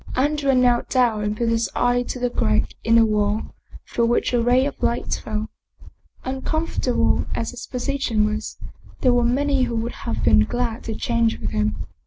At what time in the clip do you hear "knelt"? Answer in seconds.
0.55-0.89